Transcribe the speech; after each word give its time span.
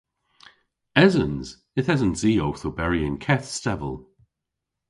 Esens. 1.05 1.47
Yth 1.79 1.93
esens 1.93 2.21
i 2.31 2.33
owth 2.45 2.65
oberi 2.69 2.99
y'n 3.07 3.17
keth 3.25 3.45
stevel. 3.57 3.95